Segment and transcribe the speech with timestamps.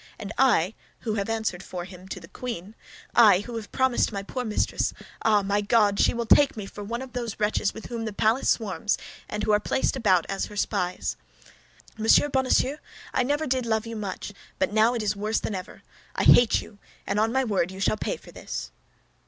[0.17, 4.43] And I, who have answered for him to the queen—I, who have promised my poor
[4.43, 5.99] mistress—ah, my God, my God!
[5.99, 8.97] She will take me for one of those wretches with whom the palace swarms
[9.29, 11.17] and who are placed about her as spies!
[11.45, 11.49] Ah,
[11.99, 12.77] Monsieur Bonacieux,
[13.13, 15.83] I never did love you much, but now it is worse than ever.
[16.15, 18.71] I hate you, and on my word you shall pay for this!"